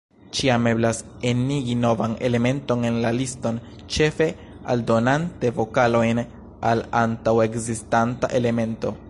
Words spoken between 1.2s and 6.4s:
enigi novan elementon en la liston, ĉefe aldonante vokalojn